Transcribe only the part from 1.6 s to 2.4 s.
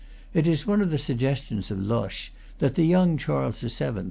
of Loches